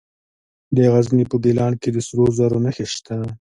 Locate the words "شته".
2.93-3.15